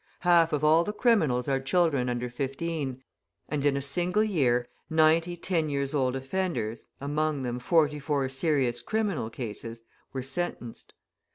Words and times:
Half 0.21 0.51
of 0.51 0.63
all 0.63 0.83
the 0.83 0.93
criminals 0.93 1.47
are 1.47 1.59
children 1.59 2.09
under 2.09 2.27
fifteen, 2.27 3.03
and 3.47 3.63
in 3.63 3.77
a 3.77 3.83
single 3.83 4.23
year 4.23 4.67
ninety 4.89 5.37
ten 5.37 5.69
years' 5.69 5.93
old 5.93 6.15
offenders, 6.15 6.87
among 6.99 7.43
them 7.43 7.59
forty 7.59 7.99
four 7.99 8.27
serious 8.27 8.81
criminal 8.81 9.29
cases, 9.29 9.83
were 10.11 10.23
sentenced. 10.23 10.95